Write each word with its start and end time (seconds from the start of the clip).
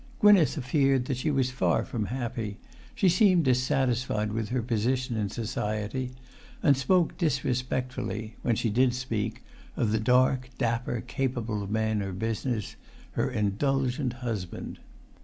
Gwynneth 0.19 0.65
feared 0.65 1.05
that 1.05 1.17
she 1.17 1.29
was 1.29 1.51
far 1.51 1.85
from 1.85 2.05
happy; 2.05 2.57
she 2.95 3.07
seemed 3.07 3.45
dissatisfied 3.45 4.31
with 4.33 4.49
her 4.49 4.63
position 4.63 5.15
in 5.15 5.29
society, 5.29 6.09
and 6.63 6.75
spoke 6.75 7.19
disrespectfully 7.19 8.35
(when 8.41 8.55
she 8.55 8.71
did 8.71 8.95
speak) 8.95 9.43
of 9.77 9.91
the 9.91 9.99
dark, 9.99 10.49
dapper, 10.57 11.01
capable 11.05 11.67
man 11.71 12.01
of 12.01 12.17
business, 12.17 12.75
her 13.11 13.29
indulgent 13.29 14.13
husband. 14.25 14.79